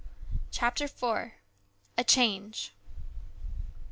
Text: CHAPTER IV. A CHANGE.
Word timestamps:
CHAPTER 0.49 0.85
IV. 0.85 1.33
A 1.95 2.03
CHANGE. 2.03 2.71